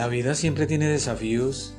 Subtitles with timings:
[0.00, 1.74] La vida siempre tiene desafíos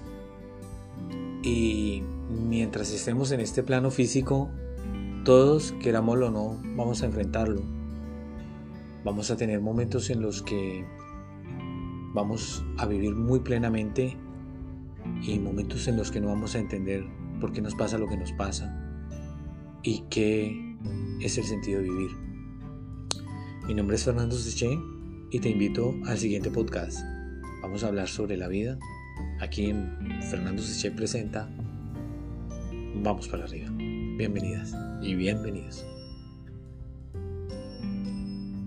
[1.42, 4.52] y mientras estemos en este plano físico,
[5.26, 7.64] todos, querámoslo o no, vamos a enfrentarlo.
[9.04, 10.86] Vamos a tener momentos en los que
[12.14, 14.16] vamos a vivir muy plenamente
[15.24, 17.04] y momentos en los que no vamos a entender
[17.40, 19.04] por qué nos pasa lo que nos pasa
[19.82, 20.78] y qué
[21.22, 22.12] es el sentido de vivir.
[23.66, 24.78] Mi nombre es Fernando Seche
[25.32, 27.04] y te invito al siguiente podcast.
[27.62, 28.80] Vamos a hablar sobre la vida.
[29.40, 31.48] Aquí en Fernando Seche presenta
[32.96, 33.70] Vamos para arriba.
[33.72, 35.86] Bienvenidas y bienvenidos.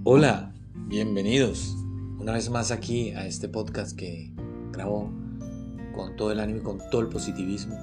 [0.05, 0.55] Hola,
[0.87, 1.77] bienvenidos
[2.21, 4.33] una vez más aquí a este podcast que
[4.71, 5.13] grabo
[5.93, 7.77] con todo el ánimo y con todo el positivismo.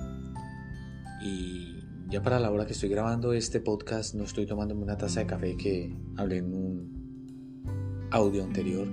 [1.21, 1.75] Y
[2.09, 5.25] ya para la hora que estoy grabando este podcast no estoy tomándome una taza de
[5.25, 8.87] café que hablé en un audio anterior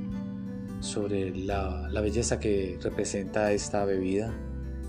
[0.81, 4.33] sobre la, belleza que representa esta bebida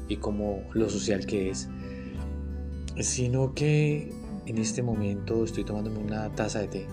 [0.08, 1.70] y como lo social que es,
[3.00, 4.14] sino que
[4.46, 6.88] en este momento estoy tomándome una taza de té,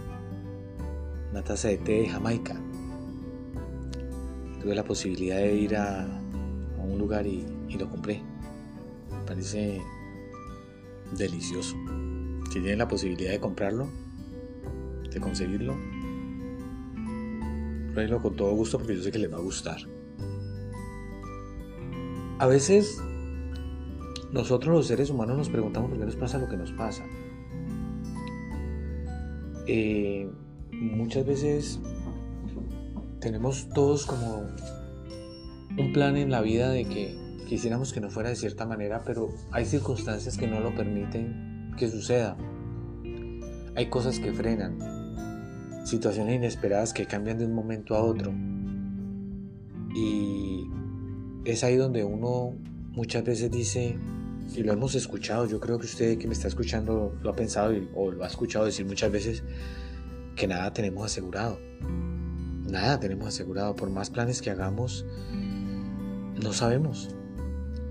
[1.30, 2.60] una taza de té de Jamaica.
[4.60, 6.06] Tuve la posibilidad de ir a,
[6.78, 8.22] un lugar y, y, lo compré.
[9.10, 9.82] Me parece
[11.16, 11.74] delicioso.
[12.52, 13.88] Si tienen la posibilidad de comprarlo,
[15.10, 15.74] de conseguirlo,
[18.22, 19.78] con todo gusto porque yo sé que les va a gustar.
[22.38, 23.02] A veces
[24.32, 27.04] nosotros los seres humanos nos preguntamos por qué nos pasa lo que nos pasa.
[29.66, 30.30] Eh,
[30.72, 31.80] muchas veces
[33.20, 34.46] tenemos todos como
[35.78, 37.16] un plan en la vida de que
[37.48, 41.88] quisiéramos que no fuera de cierta manera, pero hay circunstancias que no lo permiten que
[41.88, 42.36] suceda.
[43.74, 44.95] Hay cosas que frenan
[45.86, 48.34] situaciones inesperadas que cambian de un momento a otro.
[49.94, 50.68] Y
[51.44, 52.54] es ahí donde uno
[52.90, 53.96] muchas veces dice,
[54.54, 57.72] y lo hemos escuchado, yo creo que usted que me está escuchando lo ha pensado
[57.94, 59.44] o lo ha escuchado decir muchas veces,
[60.34, 61.58] que nada tenemos asegurado.
[62.68, 63.76] Nada tenemos asegurado.
[63.76, 65.06] Por más planes que hagamos,
[66.42, 67.14] no sabemos.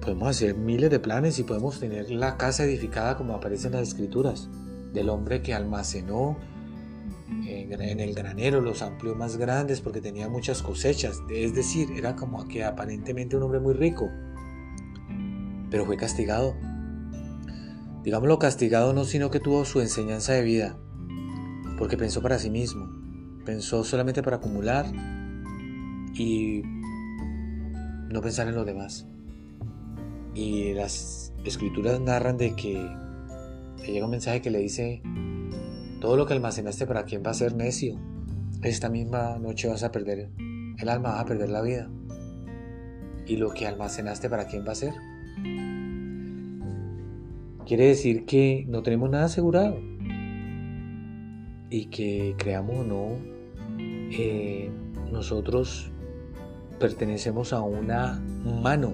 [0.01, 3.87] Podemos hacer miles de planes y podemos tener la casa edificada como aparece en las
[3.87, 4.49] escrituras,
[4.93, 6.37] del hombre que almacenó
[7.71, 12.47] en el granero los amplió más grandes porque tenía muchas cosechas, es decir, era como
[12.47, 14.09] que aparentemente un hombre muy rico,
[15.69, 16.55] pero fue castigado.
[18.03, 20.77] Digámoslo castigado no, sino que tuvo su enseñanza de vida,
[21.77, 22.87] porque pensó para sí mismo,
[23.45, 24.85] pensó solamente para acumular
[26.13, 26.61] y
[28.09, 29.07] no pensar en los demás.
[30.33, 32.73] Y las escrituras narran de que
[33.79, 35.01] le llega un mensaje que le dice,
[36.05, 37.99] todo lo que almacenaste para quién va a ser necio.
[38.61, 40.29] Esta misma noche vas a perder
[40.77, 41.89] el alma, vas a perder la vida.
[43.25, 44.93] ¿Y lo que almacenaste para quién va a ser?
[47.65, 49.79] Quiere decir que no tenemos nada asegurado.
[51.71, 53.07] Y que creamos o no,
[53.79, 54.69] eh,
[55.11, 55.89] nosotros
[56.79, 58.93] pertenecemos a una mano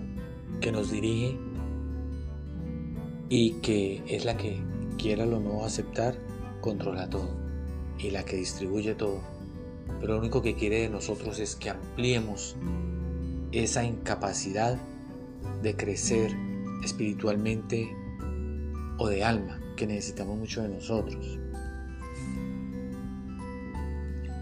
[0.61, 1.37] que nos dirige
[3.27, 4.61] y que es la que
[4.97, 6.30] quiera o no aceptar
[6.61, 7.29] controla todo
[7.97, 9.19] y la que distribuye todo.
[9.99, 12.55] Pero lo único que quiere de nosotros es que ampliemos
[13.51, 14.77] esa incapacidad
[15.61, 16.31] de crecer
[16.83, 17.93] espiritualmente
[18.97, 21.39] o de alma que necesitamos mucho de nosotros.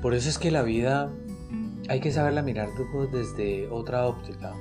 [0.02, 1.12] Por eso es que la vida
[1.90, 2.70] hay que saberla mirar
[3.12, 4.54] desde otra óptica.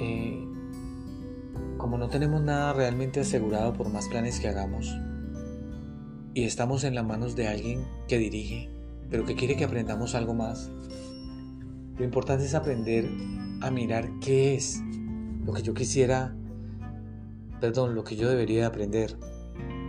[0.00, 0.44] Eh,
[1.78, 4.92] como no tenemos nada realmente asegurado por más planes que hagamos,
[6.38, 8.70] y estamos en las manos de alguien que dirige,
[9.10, 10.70] pero que quiere que aprendamos algo más.
[11.98, 13.10] Lo importante es aprender
[13.60, 14.80] a mirar qué es
[15.44, 16.36] lo que yo quisiera,
[17.60, 19.16] perdón, lo que yo debería aprender.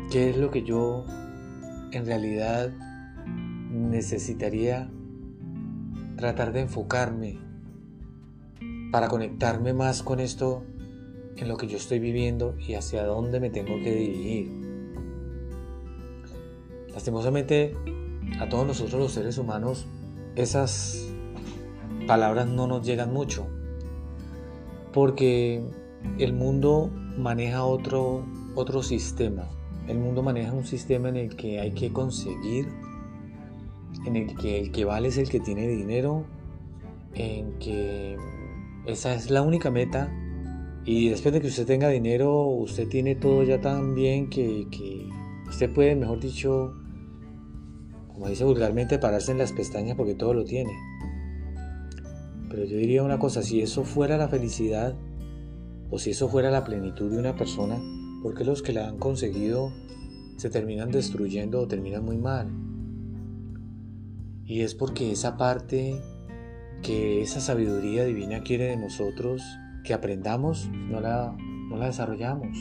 [0.10, 1.06] ¿Qué es lo que yo
[1.92, 2.72] en realidad
[3.70, 4.90] necesitaría
[6.18, 7.38] tratar de enfocarme
[8.92, 10.64] para conectarme más con esto
[11.36, 14.69] en lo que yo estoy viviendo y hacia dónde me tengo que dirigir?
[17.00, 17.78] Lastimosamente,
[18.42, 19.86] a todos nosotros los seres humanos,
[20.36, 21.08] esas
[22.08, 23.48] palabras no nos llegan mucho,
[24.92, 25.64] porque
[26.18, 29.48] el mundo maneja otro, otro sistema.
[29.88, 32.68] El mundo maneja un sistema en el que hay que conseguir,
[34.06, 36.26] en el que el que vale es el que tiene dinero,
[37.14, 38.18] en que
[38.88, 40.14] esa es la única meta
[40.84, 45.08] y después de que usted tenga dinero, usted tiene todo ya tan bien que, que
[45.48, 46.74] usted puede, mejor dicho,
[48.20, 50.74] como dice vulgarmente, pararse en las pestañas porque todo lo tiene.
[52.50, 54.94] Pero yo diría una cosa, si eso fuera la felicidad
[55.90, 57.80] o si eso fuera la plenitud de una persona,
[58.22, 59.72] ¿por qué los que la han conseguido
[60.36, 62.50] se terminan destruyendo o terminan muy mal?
[64.44, 66.02] Y es porque esa parte
[66.82, 69.42] que esa sabiduría divina quiere de nosotros
[69.86, 71.38] que aprendamos, no la,
[71.70, 72.58] no la desarrollamos.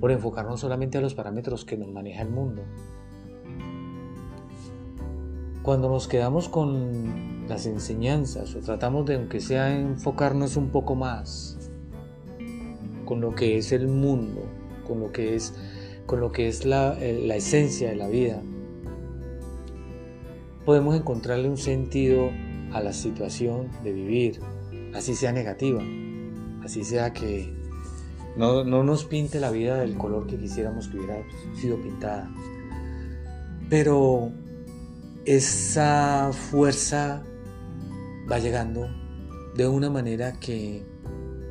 [0.00, 2.62] Por enfocarnos solamente a los parámetros que nos maneja el mundo.
[5.62, 11.58] Cuando nos quedamos con las enseñanzas o tratamos de, aunque sea, enfocarnos un poco más
[13.04, 14.42] con lo que es el mundo,
[14.86, 15.54] con lo que es,
[16.06, 18.40] con lo que es la, eh, la esencia de la vida,
[20.64, 22.30] podemos encontrarle un sentido
[22.72, 24.40] a la situación de vivir,
[24.94, 25.82] así sea negativa,
[26.62, 27.52] así sea que
[28.36, 31.22] no, nos pinte la vida del color que quisiéramos que hubiera
[31.54, 32.30] sido pintada.
[33.68, 34.30] Pero
[35.36, 37.22] esa fuerza
[38.28, 38.88] va llegando
[39.54, 40.84] de una manera que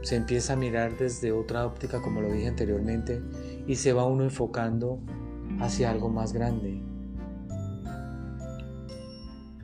[0.02, 3.22] se empieza a mirar desde otra óptica, como lo dije anteriormente,
[3.68, 5.00] y se va uno enfocando
[5.62, 6.84] hacia algo más grande.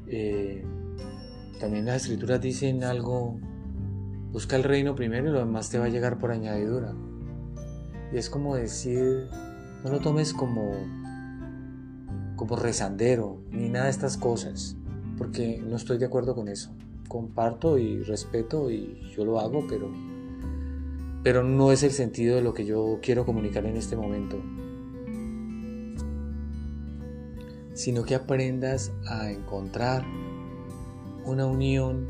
[0.08, 0.64] Eh,
[1.60, 3.38] también las escrituras dicen algo,
[4.32, 6.94] busca el reino primero y lo demás te va a llegar por añadidura.
[8.14, 9.28] Y es como decir,
[9.84, 10.72] no lo tomes como,
[12.36, 14.76] como rezandero, ni nada de estas cosas,
[15.18, 16.72] porque no estoy de acuerdo con eso.
[17.08, 19.90] Comparto y respeto y yo lo hago, pero,
[21.24, 24.42] pero no es el sentido de lo que yo quiero comunicar en este momento.
[27.74, 30.06] Sino que aprendas a encontrar
[31.26, 32.08] una unión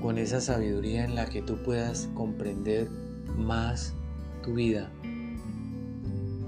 [0.00, 2.88] con esa sabiduría en la que tú puedas comprender
[3.36, 3.94] más
[4.42, 4.90] tu vida,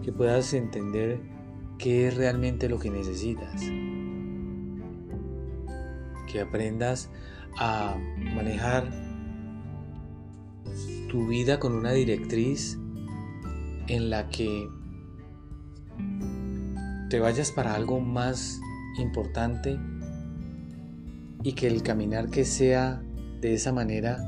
[0.04, 1.37] que puedas entender
[1.78, 3.62] qué es realmente lo que necesitas,
[6.30, 7.10] que aprendas
[7.56, 7.96] a
[8.34, 8.90] manejar
[11.08, 12.78] tu vida con una directriz
[13.86, 14.68] en la que
[17.08, 18.60] te vayas para algo más
[18.98, 19.78] importante
[21.42, 23.02] y que el caminar que sea
[23.40, 24.18] de esa manera,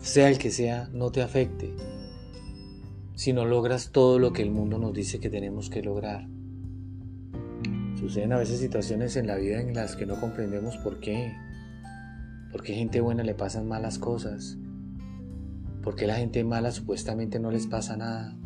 [0.00, 1.74] sea el que sea, no te afecte,
[3.16, 6.28] si no logras todo lo que el mundo nos dice que tenemos que lograr.
[7.98, 11.34] Suceden a veces situaciones en la vida en las que no comprendemos por qué.
[12.52, 14.58] ¿Por qué gente buena le pasan malas cosas?
[15.82, 18.36] ¿Por qué la gente mala supuestamente no les pasa nada?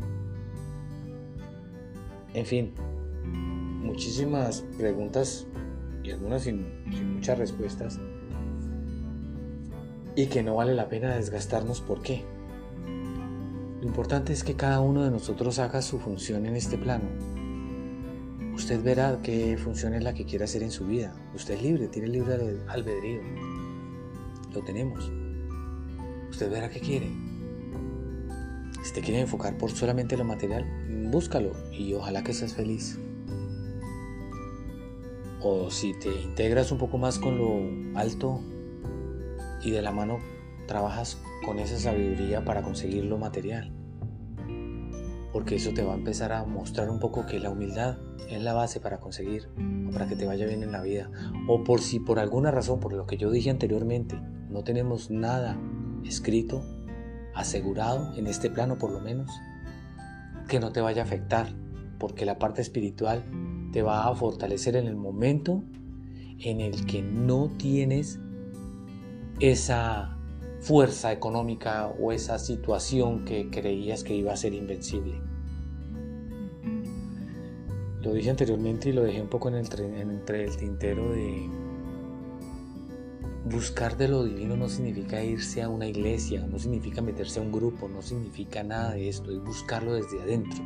[2.33, 2.73] En fin,
[3.25, 5.47] muchísimas preguntas
[6.01, 6.65] y algunas sin,
[7.15, 7.99] muchas respuestas
[10.15, 12.23] y que no vale la pena desgastarnos por qué.
[13.81, 17.05] Lo importante es que cada uno de nosotros haga su función en este plano.
[18.53, 21.15] Usted verá qué función es la que quiere hacer en su vida.
[21.33, 23.21] Usted es libre, tiene libre albedrío.
[24.53, 25.11] Lo tenemos.
[26.29, 27.09] Usted verá qué quiere.
[28.83, 30.63] Si te quiere enfocar por solamente lo material,
[31.09, 32.99] búscalo y ojalá que seas feliz
[35.41, 38.41] o si te integras un poco más con lo alto
[39.63, 40.19] y de la mano
[40.71, 43.73] trabajas con esa sabiduría para conseguir lo material.
[45.33, 47.97] Porque eso te va a empezar a mostrar un poco que la humildad
[48.29, 49.49] es la base para conseguir
[49.89, 51.11] o para que te vaya bien en la vida.
[51.49, 54.17] O por si por alguna razón, por lo que yo dije anteriormente,
[54.49, 55.59] no tenemos nada
[56.05, 56.63] escrito,
[57.35, 59.29] asegurado en este plano por lo menos,
[60.47, 61.49] que no te vaya a afectar.
[61.99, 63.25] Porque la parte espiritual
[63.73, 65.63] te va a fortalecer en el momento
[66.39, 68.21] en el que no tienes
[69.41, 70.17] esa
[70.61, 75.19] fuerza económica o esa situación que creías que iba a ser invencible.
[78.01, 81.49] Lo dije anteriormente y lo dejé un poco en el, entre el tintero de
[83.45, 87.51] buscar de lo divino no significa irse a una iglesia, no significa meterse a un
[87.51, 90.63] grupo, no significa nada de esto, es buscarlo desde adentro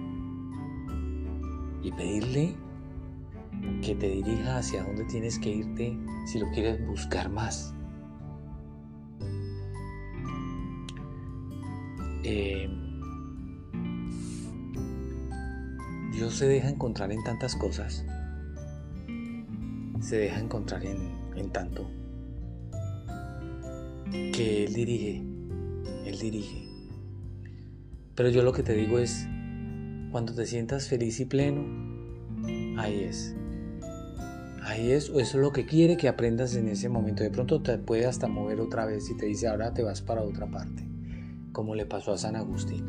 [1.81, 2.55] y pedirle
[3.81, 7.74] que te dirija hacia dónde tienes que irte si lo quieres buscar más.
[12.27, 12.67] Eh,
[16.11, 18.03] Dios se deja encontrar en tantas cosas,
[19.99, 20.97] se deja encontrar en,
[21.35, 21.87] en tanto,
[24.33, 25.23] que Él dirige,
[26.05, 26.67] Él dirige.
[28.15, 29.27] Pero yo lo que te digo es,
[30.11, 31.61] cuando te sientas feliz y pleno,
[32.79, 33.35] ahí es.
[34.63, 37.21] Ahí es, eso es lo que quiere que aprendas en ese momento.
[37.21, 40.23] De pronto te puede hasta mover otra vez y te dice, ahora te vas para
[40.23, 40.94] otra parte.
[41.55, 42.83] Como le pasó a San Agustín.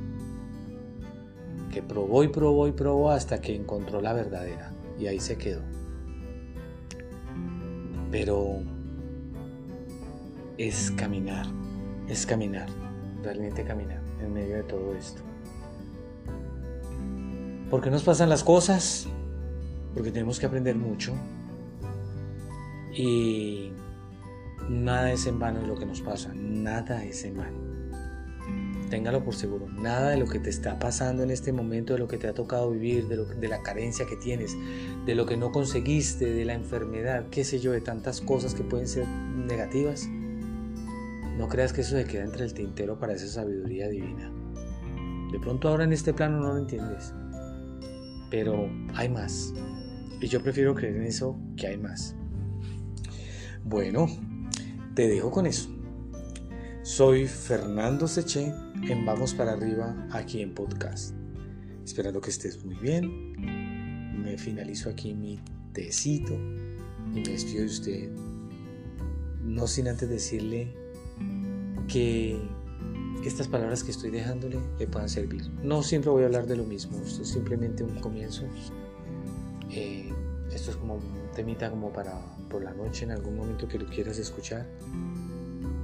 [1.73, 4.73] Que probó y probó y probó hasta que encontró la verdadera.
[4.99, 5.61] Y ahí se quedó.
[8.11, 8.59] Pero
[10.59, 11.47] es caminar,
[12.09, 12.69] es caminar,
[13.23, 15.23] realmente caminar en medio de todo esto.
[17.71, 19.07] ¿Por qué nos pasan las cosas?
[19.95, 21.15] Porque tenemos que aprender mucho.
[22.93, 23.71] Y
[24.69, 27.66] nada es en vano lo que nos pasa, nada es en vano.
[28.91, 32.07] Téngalo por seguro, nada de lo que te está pasando en este momento, de lo
[32.07, 34.57] que te ha tocado vivir, de, de la carencia que tienes,
[35.05, 38.63] de lo que no conseguiste, de la enfermedad, qué sé yo, de tantas cosas que
[38.63, 40.09] pueden ser negativas,
[41.37, 44.33] no creas que eso se queda entre el tintero para esa sabiduría divina.
[45.33, 47.13] De pronto ahora en este plano no lo entiendes,
[48.31, 49.53] pero hay más.
[50.21, 52.15] Y yo prefiero creer en eso que hay más.
[53.65, 54.07] Bueno,
[54.95, 55.69] te dejo con eso.
[56.83, 61.15] Soy Fernando Seche en Vamos para Arriba aquí en podcast.
[61.85, 64.23] Esperando que estés muy bien.
[64.23, 65.41] Me finalizo aquí mi
[65.73, 68.11] tecito y me despido de usted.
[69.43, 70.75] No sin antes decirle
[71.89, 72.41] que
[73.25, 75.51] estas palabras que estoy dejándole le puedan servir.
[75.63, 78.45] No siempre voy a hablar de lo mismo, esto es simplemente un comienzo.
[79.71, 80.13] Eh,
[80.53, 83.87] esto es como un temita como para por la noche en algún momento que lo
[83.87, 84.67] quieras escuchar,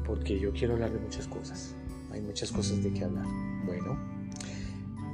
[0.07, 1.75] porque yo quiero hablar de muchas cosas.
[2.13, 3.27] Hay muchas cosas de qué hablar.
[3.65, 3.99] Bueno,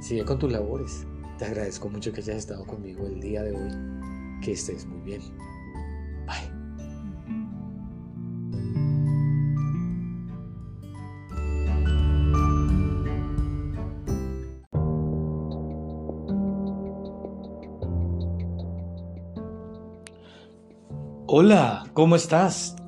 [0.01, 1.05] sigue con tus labores.
[1.37, 4.41] Te agradezco mucho que hayas estado conmigo el día de hoy.
[4.41, 5.21] Que estés muy bien.
[21.31, 22.78] Hola, ¿cómo estás?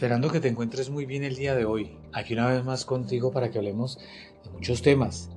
[0.00, 3.32] Esperando que te encuentres muy bien el día de hoy, aquí una vez más contigo
[3.32, 3.98] para que hablemos
[4.42, 5.28] de muchos temas,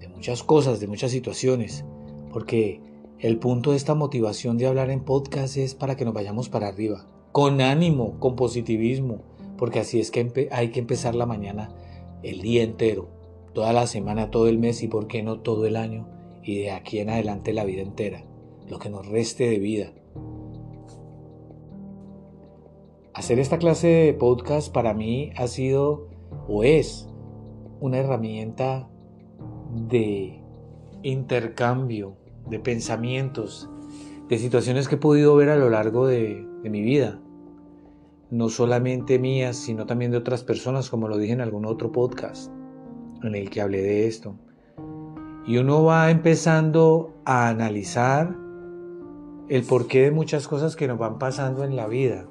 [0.00, 1.84] de muchas cosas, de muchas situaciones,
[2.32, 2.80] porque
[3.18, 6.68] el punto de esta motivación de hablar en podcast es para que nos vayamos para
[6.68, 9.24] arriba, con ánimo, con positivismo,
[9.58, 11.76] porque así es que hay que empezar la mañana
[12.22, 13.10] el día entero,
[13.52, 16.08] toda la semana, todo el mes y por qué no todo el año
[16.42, 18.24] y de aquí en adelante la vida entera
[18.70, 19.92] lo que nos reste de vida.
[23.28, 26.08] Hacer esta clase de podcast para mí ha sido
[26.48, 27.10] o es
[27.78, 28.88] una herramienta
[29.70, 30.42] de
[31.02, 32.16] intercambio
[32.48, 33.68] de pensamientos,
[34.30, 37.20] de situaciones que he podido ver a lo largo de, mi vida.
[38.30, 42.50] No solamente mías, sino también de otras personas, como lo dije en algún otro podcast
[43.22, 44.36] en el que hablé de esto.
[45.46, 48.34] Y uno va empezando a analizar
[49.50, 52.26] el porqué de muchas cosas que nos van pasando en la vida.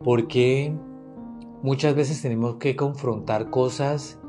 [0.00, 0.72] Porque
[1.62, 4.20] muchas veces tenemos que confrontar cosas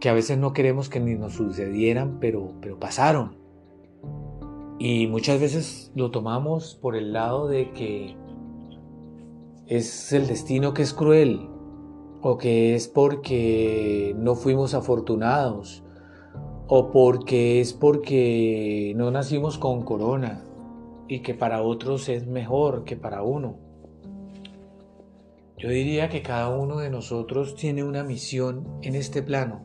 [0.00, 3.36] que a veces no queremos que ni nos sucedieran, pero, pero pasaron.
[4.78, 8.16] Y muchas veces lo tomamos por el lado de que
[9.66, 11.48] es el destino que es cruel,
[12.22, 15.82] o que es porque no fuimos afortunados,
[16.68, 20.44] o porque es porque no nacimos con corona
[21.08, 23.67] y que para otros es mejor que para uno.
[25.58, 29.64] Yo diría que cada uno de nosotros tiene una misión en este plano,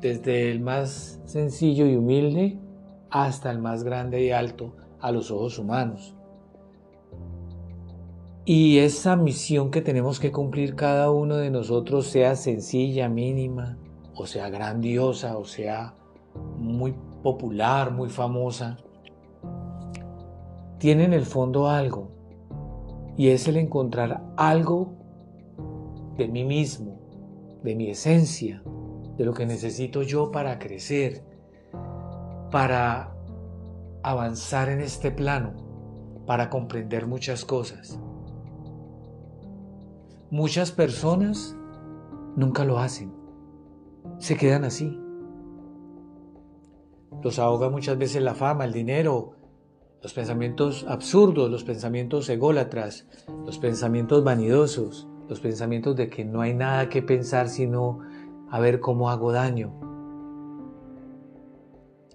[0.00, 2.58] desde el más sencillo y humilde
[3.08, 6.16] hasta el más grande y alto a los ojos humanos.
[8.44, 13.78] Y esa misión que tenemos que cumplir cada uno de nosotros, sea sencilla, mínima,
[14.16, 15.94] o sea grandiosa, o sea
[16.58, 18.78] muy popular, muy famosa,
[20.78, 22.10] tiene en el fondo algo,
[23.16, 24.94] y es el encontrar algo
[26.16, 26.98] de mí mismo,
[27.62, 28.62] de mi esencia,
[29.16, 31.24] de lo que necesito yo para crecer,
[32.50, 33.14] para
[34.02, 35.54] avanzar en este plano,
[36.26, 37.98] para comprender muchas cosas.
[40.30, 41.56] Muchas personas
[42.36, 43.22] nunca lo hacen
[44.18, 44.98] se quedan así.
[47.22, 49.34] Los ahoga muchas veces la fama, el dinero,
[50.02, 53.06] los pensamientos absurdos, los pensamientos ególatras,
[53.46, 58.00] los pensamientos vanidosos, los pensamientos de que no hay nada que pensar sino
[58.50, 59.72] a ver cómo hago daño.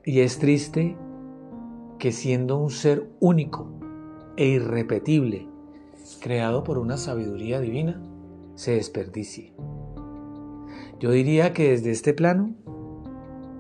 [0.04, 0.98] Y es triste
[1.98, 3.72] que siendo un ser único
[4.36, 5.48] e irrepetible,
[6.22, 8.02] creado por una sabiduría divina,
[8.56, 9.54] se desperdicie.
[11.00, 12.54] Yo diría que desde este plano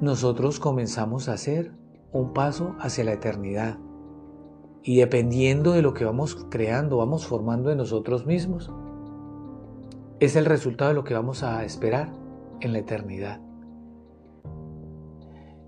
[0.02, 1.72] nosotros comenzamos a hacer
[2.12, 3.78] un paso hacia la eternidad.
[4.88, 8.72] Y dependiendo de lo que vamos creando, vamos formando en nosotros mismos,
[10.22, 12.14] es el resultado de lo que vamos a esperar
[12.62, 13.42] en la eternidad.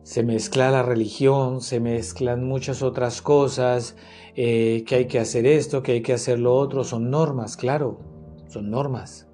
[0.03, 3.97] se mezcla la religión, se mezclan muchas otras cosas,
[4.35, 7.99] eh, que hay que hacer esto, que hay que hacer lo otro, son normas, claro,
[8.47, 9.27] son normas,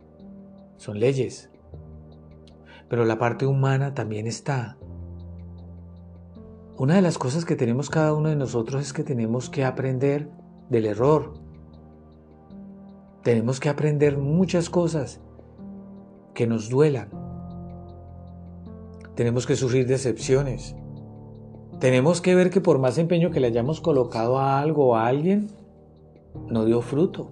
[0.78, 1.52] son leyes.
[2.90, 4.78] Pero la parte humana también está.
[6.78, 10.30] Una de las cosas que tenemos cada uno de nosotros es que tenemos que aprender
[10.70, 11.36] del error.
[13.24, 15.22] Tenemos que aprender muchas cosas
[16.34, 17.10] que nos duelan.
[19.16, 20.76] Tenemos que sufrir decepciones.
[21.80, 25.08] Tenemos que ver que por más empeño que le hayamos colocado a algo o a
[25.08, 25.48] alguien,
[26.50, 27.32] no dio fruto.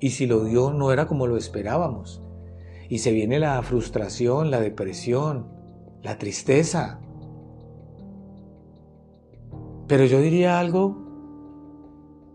[0.00, 2.24] Y si lo dio, no era como lo esperábamos.
[2.88, 5.46] Y se viene la frustración, la depresión,
[6.02, 7.01] la tristeza.
[9.92, 10.96] Pero yo diría algo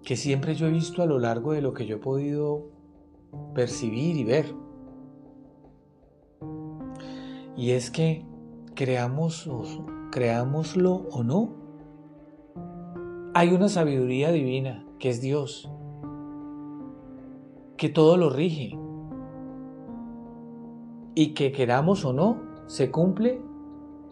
[0.04, 2.70] que siempre yo he visto a lo largo de lo que yo he podido
[3.56, 4.54] percibir y ver.
[7.56, 8.24] Y es que
[8.76, 9.50] creamos,
[10.12, 11.56] creámoslo o no,
[13.34, 15.68] hay una sabiduría divina que es Dios,
[17.76, 18.78] que todo lo rige
[21.16, 22.38] y que queramos o no,
[22.68, 23.42] se cumple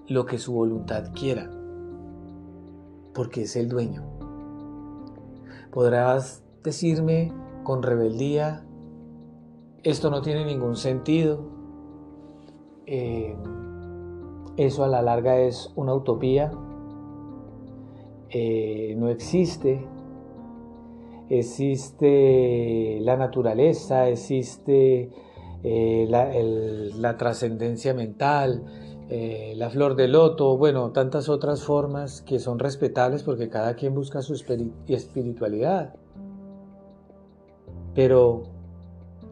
[0.08, 1.52] lo que su voluntad quiera,
[3.16, 4.04] porque es el dueño.
[5.72, 7.32] Podrás decirme
[7.64, 8.64] con rebeldía,
[9.84, 11.50] esto no tiene ningún sentido,
[12.86, 13.36] eh,
[14.58, 16.52] eso a la larga es una utopía,
[18.30, 19.86] eh, no existe,
[21.30, 25.10] existe la naturaleza, existe
[25.64, 28.64] eh, la, trascendencia mental,
[29.10, 34.22] la flor de loto, bueno, tantas otras formas que son respetables porque cada quien busca
[34.22, 35.96] su espiritualidad.
[37.94, 38.44] Pero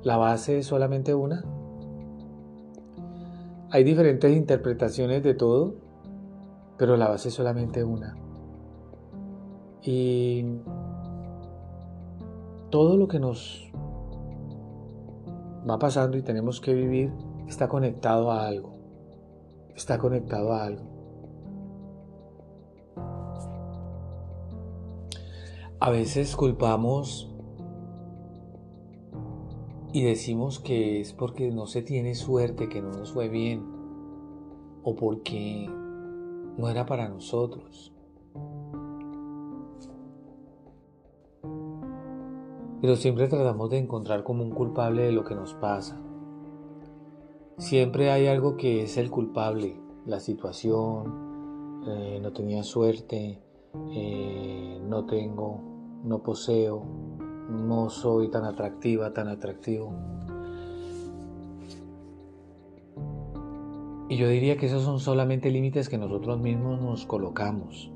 [0.03, 1.43] la base es solamente una.
[3.71, 5.75] Hay diferentes interpretaciones de todo,
[6.77, 8.15] pero la base es solamente una.
[9.81, 10.45] Y
[12.69, 13.71] todo lo que nos
[15.69, 17.11] va pasando y tenemos que vivir
[17.47, 18.72] está conectado a algo.
[19.75, 20.93] Está conectado a algo.
[25.79, 27.29] A veces culpamos
[29.91, 33.63] y decimos que es porque no se tiene suerte, que no nos fue bien,
[34.83, 35.69] o porque
[36.57, 37.93] no era para nosotros.
[42.81, 46.01] Pero siempre tratamos de encontrar como un culpable de lo que nos pasa.
[47.57, 53.41] Siempre hay algo que es el culpable, la situación, eh, no tenía suerte,
[53.91, 55.61] eh, no tengo,
[56.03, 56.83] no poseo,
[57.49, 59.93] no soy tan atractiva, tan atractivo.
[64.09, 67.91] Y yo diría que esos son solamente límites que nosotros mismos nos colocamos.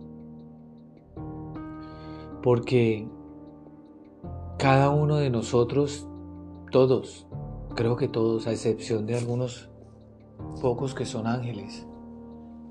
[2.42, 3.08] Porque
[4.58, 6.08] cada uno de nosotros,
[6.72, 7.28] todos,
[7.78, 9.70] creo que todos, a excepción de algunos
[10.64, 11.86] pocos que son ángeles,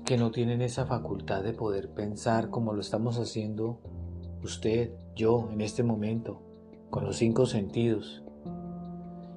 [0.03, 3.79] que no tienen esa facultad de poder pensar como lo estamos haciendo
[4.43, 6.41] usted, yo, en este momento,
[6.89, 8.21] con los cinco sentidos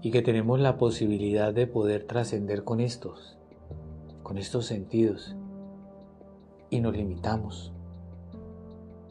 [0.02, 3.38] y que tenemos la posibilidad de poder trascender con estos,
[4.24, 5.36] con estos sentidos
[6.68, 7.72] y nos limitamos.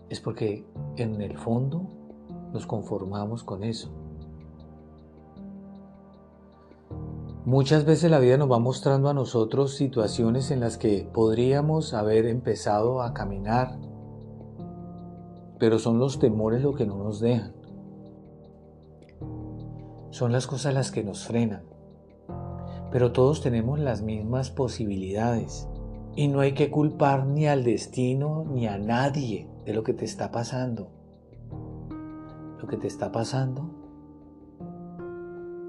[0.09, 0.65] Es porque
[0.97, 1.87] en el fondo
[2.51, 3.93] nos conformamos con eso.
[7.49, 12.27] Muchas veces la vida nos va mostrando a nosotros situaciones en las que podríamos haber
[12.27, 13.79] empezado a caminar,
[15.57, 17.59] pero son los temores lo que no nos dejan
[20.11, 21.63] son las cosas las que nos frenan.
[22.91, 25.69] Pero todos tenemos las mismas posibilidades
[26.15, 30.05] y no hay que culpar ni al destino ni a nadie de lo que te
[30.05, 30.91] está pasando.
[32.59, 33.69] Lo que te está pasando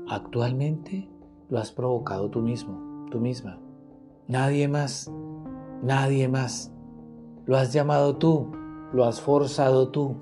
[0.08, 1.08] actualmente
[1.50, 3.58] lo has provocado tú mismo, tú misma.
[4.28, 5.12] Nadie más,
[5.82, 6.72] nadie más.
[7.46, 8.52] Lo has llamado tú,
[8.92, 10.16] lo has forzado tú.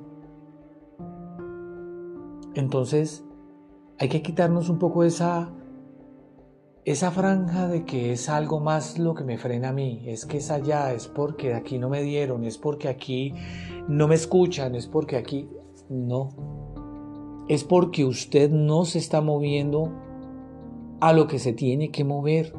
[2.55, 3.25] Entonces,
[3.99, 5.53] hay que quitarnos un poco esa,
[6.85, 10.39] esa franja de que es algo más lo que me frena a mí, es que
[10.39, 13.35] es allá, es porque aquí no me dieron, es porque aquí
[13.87, 15.49] no me escuchan, es porque aquí
[15.91, 16.31] no.
[17.49, 19.93] Es porque usted no se está moviendo
[21.01, 22.55] a lo que se tiene que mover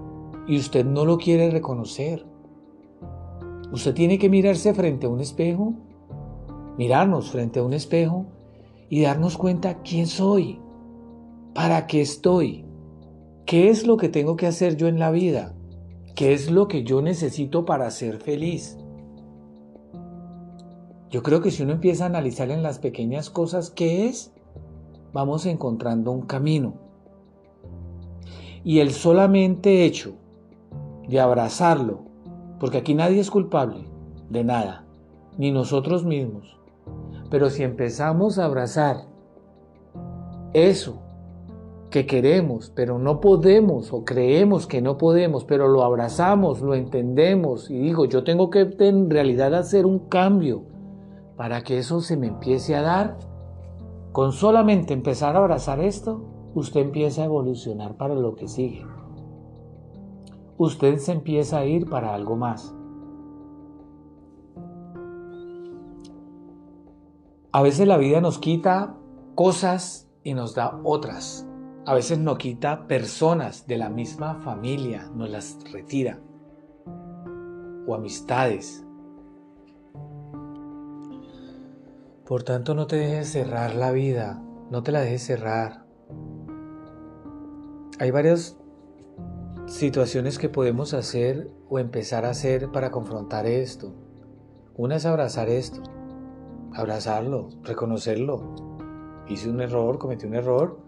[0.47, 2.25] y usted no lo quiere reconocer.
[3.71, 5.73] Usted tiene que mirarse frente a un espejo,
[6.77, 8.25] mirarnos frente a un espejo
[8.89, 10.59] y darnos cuenta quién soy,
[11.53, 12.63] ¿Para qué estoy?
[13.45, 15.55] ¿Qué es lo que tengo que hacer yo en la vida?
[16.15, 18.77] ¿Qué es lo que yo necesito para ser feliz?
[21.09, 24.31] Yo creo que si uno empieza a analizar en las pequeñas cosas qué es,
[25.11, 26.75] vamos encontrando un camino.
[28.63, 30.15] Y el solamente hecho
[31.07, 32.05] de abrazarlo,
[32.59, 33.85] porque aquí nadie es culpable
[34.29, 34.85] de nada,
[35.37, 36.59] ni nosotros mismos,
[37.29, 39.05] pero si empezamos a abrazar
[40.53, 41.01] eso
[41.89, 47.69] que queremos, pero no podemos o creemos que no podemos, pero lo abrazamos, lo entendemos
[47.69, 50.63] y digo, yo tengo que en realidad hacer un cambio
[51.35, 53.17] para que eso se me empiece a dar.
[54.11, 56.21] Con solamente empezar a abrazar esto,
[56.53, 58.85] usted empieza a evolucionar para lo que sigue.
[60.57, 62.75] Usted se empieza a ir para algo más.
[67.51, 68.95] A veces la vida nos quita
[69.35, 71.47] cosas y nos da otras.
[71.85, 76.19] A veces nos quita personas de la misma familia, nos las retira.
[77.87, 78.85] O amistades.
[82.27, 85.88] Por tanto, no te dejes cerrar la vida, no te la dejes cerrar.
[87.99, 88.57] Hay varias
[89.65, 93.93] situaciones que podemos hacer o empezar a hacer para confrontar esto.
[94.77, 95.83] Una es abrazar esto,
[96.73, 98.55] abrazarlo, reconocerlo.
[99.27, 100.79] Hice un error, cometí un error,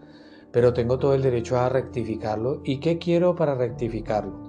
[0.53, 2.61] pero tengo todo el derecho a rectificarlo.
[2.63, 4.39] ¿Y qué quiero para rectificarlo?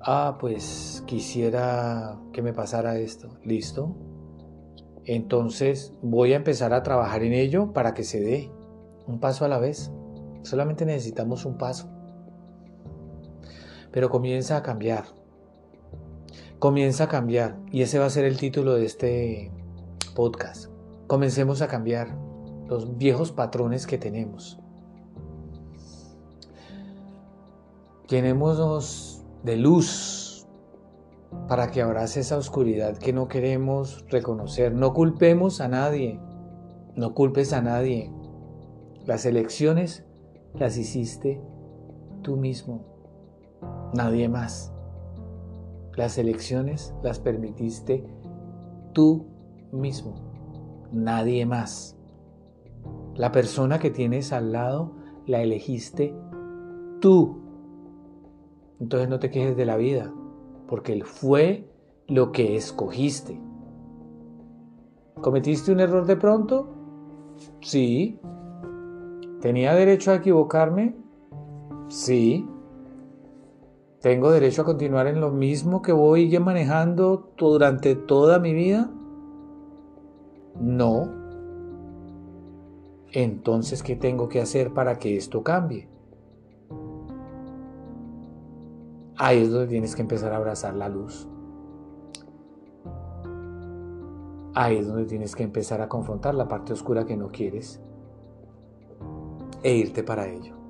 [0.00, 3.38] Ah, pues quisiera que me pasara esto.
[3.44, 3.94] ¿Listo?
[5.04, 8.50] Entonces voy a empezar a trabajar en ello para que se dé
[9.06, 9.92] un paso a la vez.
[10.42, 11.88] Solamente necesitamos un paso.
[13.92, 15.04] Pero comienza a cambiar.
[16.58, 17.58] Comienza a cambiar.
[17.70, 19.52] Y ese va a ser el título de este
[20.14, 20.70] podcast.
[21.06, 22.16] Comencemos a cambiar
[22.68, 24.60] los viejos patrones que tenemos.
[28.08, 30.46] Llenémonos de luz
[31.48, 34.74] para que abrace esa oscuridad que no queremos reconocer.
[34.74, 36.20] No culpemos a nadie.
[36.96, 38.12] No culpes a nadie.
[39.06, 40.04] Las elecciones
[40.54, 41.40] las hiciste
[42.22, 42.84] tú mismo,
[43.94, 44.72] nadie más.
[45.96, 48.04] Las elecciones las permitiste
[48.92, 49.26] tú
[49.72, 50.14] mismo,
[50.92, 51.96] nadie más.
[53.14, 54.92] La persona que tienes al lado
[55.26, 56.14] la elegiste
[57.00, 57.38] tú.
[58.80, 60.12] Entonces no te quejes de la vida,
[60.66, 61.68] porque él fue
[62.06, 63.40] lo que escogiste.
[65.20, 66.68] ¿Cometiste un error de pronto?
[67.60, 68.18] Sí.
[69.40, 70.94] ¿Tenía derecho a equivocarme?
[71.88, 72.46] Sí.
[74.00, 78.90] ¿Tengo derecho a continuar en lo mismo que voy manejando durante toda mi vida?
[80.60, 81.08] No.
[83.12, 85.88] Entonces, ¿qué tengo que hacer para que esto cambie?
[89.16, 91.26] Ahí es donde tienes que empezar a abrazar la luz.
[94.54, 97.80] Ahí es donde tienes que empezar a confrontar la parte oscura que no quieres
[99.62, 100.60] e irte para ello.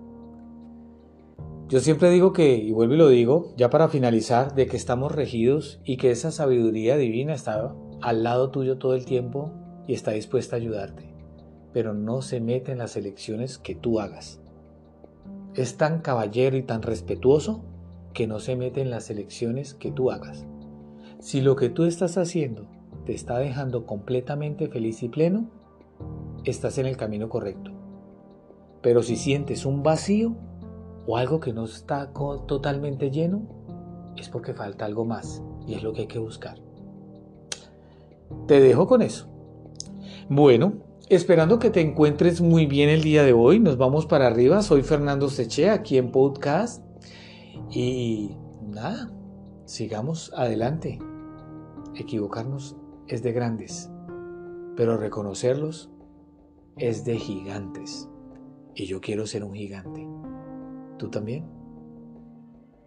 [1.69, 5.13] Yo siempre digo que, y vuelvo y lo digo, ya para finalizar, de que estamos
[5.13, 7.73] regidos y que esa sabiduría divina está
[8.03, 9.53] al lado tuyo todo el tiempo
[9.87, 11.15] y está dispuesta a ayudarte,
[11.73, 14.41] pero no se mete en las elecciones que tú hagas.
[15.55, 17.65] Es tan caballero y tan respetuoso
[18.15, 20.47] que no se mete en las elecciones que tú hagas.
[21.21, 22.67] Si lo que tú estás haciendo
[23.05, 25.51] te está dejando completamente feliz y pleno,
[26.45, 27.80] estás en el camino correcto.
[28.83, 30.37] Pero si sientes un vacío
[31.07, 33.43] o algo que no está totalmente lleno,
[34.17, 36.59] es porque falta algo más y es lo que hay que buscar.
[38.47, 39.29] Te dejo con eso.
[40.29, 40.75] Bueno,
[41.09, 44.63] esperando que te encuentres muy bien el día de hoy, nos vamos para arriba.
[44.63, 46.85] Soy Fernando Seche aquí en Podcast
[47.71, 48.37] y
[48.69, 49.11] nada,
[49.67, 50.99] sigamos adelante.
[51.97, 52.77] Equivocarnos
[53.09, 53.91] es de grandes,
[54.77, 55.91] pero reconocerlos
[56.77, 58.09] es de gigantes
[58.75, 60.07] y yo quiero ser un gigante.
[60.99, 61.45] ¿Tú también?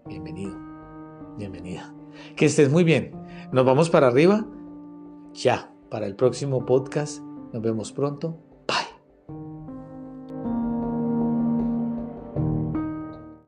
[0.05, 0.57] Bienvenido,
[1.37, 1.93] bienvenida.
[2.35, 3.11] Que estés muy bien.
[3.51, 4.45] Nos vamos para arriba.
[5.33, 7.21] Ya, para el próximo podcast.
[7.53, 8.37] Nos vemos pronto.